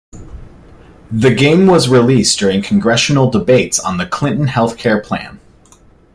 The 1.11 1.29
game 1.31 1.67
was 1.67 1.87
released 1.87 2.39
during 2.39 2.63
Congressional 2.63 3.29
debates 3.29 3.79
on 3.79 3.97
the 3.97 4.07
Clinton 4.07 4.47
health 4.47 4.75
care 4.75 4.99
plan. 4.99 5.39